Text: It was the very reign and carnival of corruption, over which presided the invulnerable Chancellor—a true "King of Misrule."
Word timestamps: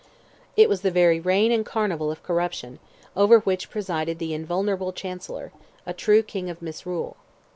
It 0.57 0.67
was 0.67 0.81
the 0.81 0.89
very 0.89 1.19
reign 1.19 1.51
and 1.51 1.63
carnival 1.63 2.09
of 2.09 2.23
corruption, 2.23 2.79
over 3.15 3.41
which 3.41 3.69
presided 3.69 4.17
the 4.17 4.33
invulnerable 4.33 4.91
Chancellor—a 4.91 5.93
true 5.93 6.23
"King 6.23 6.49
of 6.49 6.59
Misrule." 6.59 7.17